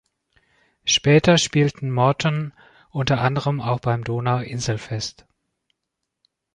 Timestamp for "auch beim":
3.61-4.03